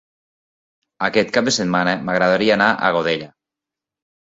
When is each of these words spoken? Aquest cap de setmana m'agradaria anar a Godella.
Aquest 1.07 1.29
cap 1.35 1.51
de 1.51 1.53
setmana 1.59 1.95
m'agradaria 2.09 2.59
anar 2.59 2.73
a 2.73 2.93
Godella. 2.99 3.31